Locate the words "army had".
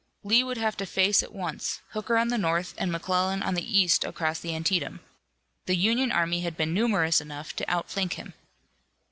6.11-6.57